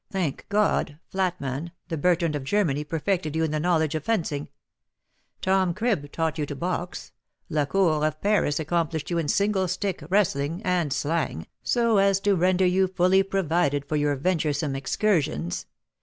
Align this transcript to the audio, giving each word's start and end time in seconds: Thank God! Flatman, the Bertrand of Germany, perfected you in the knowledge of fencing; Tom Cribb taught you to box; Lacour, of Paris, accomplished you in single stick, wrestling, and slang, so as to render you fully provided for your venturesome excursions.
Thank 0.09 0.47
God! 0.49 0.97
Flatman, 1.11 1.71
the 1.89 1.95
Bertrand 1.95 2.35
of 2.35 2.43
Germany, 2.43 2.83
perfected 2.83 3.35
you 3.35 3.43
in 3.43 3.51
the 3.51 3.59
knowledge 3.59 3.93
of 3.93 4.03
fencing; 4.03 4.49
Tom 5.41 5.75
Cribb 5.75 6.11
taught 6.11 6.39
you 6.39 6.47
to 6.47 6.55
box; 6.55 7.11
Lacour, 7.49 8.03
of 8.03 8.19
Paris, 8.19 8.59
accomplished 8.59 9.11
you 9.11 9.19
in 9.19 9.27
single 9.27 9.67
stick, 9.67 10.03
wrestling, 10.09 10.63
and 10.65 10.91
slang, 10.91 11.45
so 11.61 11.97
as 11.99 12.19
to 12.21 12.33
render 12.35 12.65
you 12.65 12.87
fully 12.87 13.21
provided 13.21 13.85
for 13.85 13.95
your 13.95 14.15
venturesome 14.15 14.75
excursions. 14.75 15.67